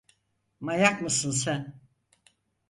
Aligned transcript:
Manyak 0.59 1.01
mısın 1.01 1.31
sen? 1.31 1.79